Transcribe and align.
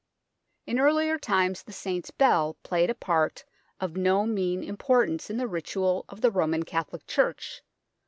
In 0.65 0.79
earlier 0.79 1.19
times 1.19 1.61
the 1.61 1.71
Saint's 1.71 2.09
Bell 2.09 2.55
played 2.63 2.89
a 2.89 2.95
part 2.95 3.45
of 3.79 3.95
no 3.95 4.25
mean 4.25 4.63
importance 4.63 5.29
in 5.29 5.37
the 5.37 5.45
ritual 5.47 6.05
of 6.09 6.21
the 6.21 6.31
Roman 6.31 6.63
Catholic 6.63 7.05
Church. 7.05 7.61